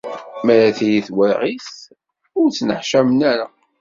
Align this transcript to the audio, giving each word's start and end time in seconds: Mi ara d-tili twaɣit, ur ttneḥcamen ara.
Mi 0.43 0.51
ara 0.53 0.69
d-tili 0.71 1.01
twaɣit, 1.07 1.67
ur 2.39 2.47
ttneḥcamen 2.49 3.19
ara. 3.31 3.47